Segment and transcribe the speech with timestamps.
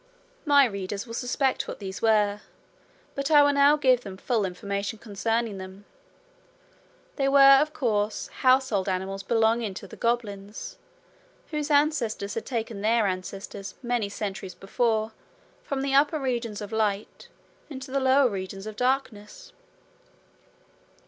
[0.45, 2.41] My readers will suspect what these were;
[3.13, 5.85] but I will now give them full information concerning them.
[7.17, 10.77] They were, of course, household animals belonging to the goblins,
[11.51, 15.11] whose ancestors had taken their ancestors many centuries before
[15.61, 17.27] from the upper regions of light
[17.69, 19.53] into the lower regions of darkness.